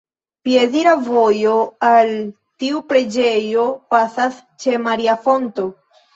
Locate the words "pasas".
3.95-4.41